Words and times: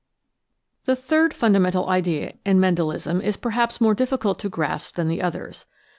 S 0.01 0.85
7 0.85 0.85
The 0.85 0.95
third 0.95 1.33
fundamental 1.35 1.87
idea 1.87 2.33
in 2.43 2.59
Mendelism 2.59 3.21
is 3.21 3.37
perhaps 3.37 3.79
more 3.79 3.93
difficult 3.93 4.39
to 4.39 4.49
grasp 4.49 4.95
than 4.95 5.09
the 5.09 5.21
others. 5.21 5.67